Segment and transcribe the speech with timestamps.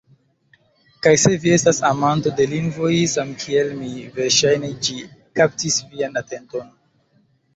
[1.07, 4.97] Kaj se vi estas amanto de lingvoj samkiel mi verŝajne ĝi
[5.41, 6.73] kaptis vian atenton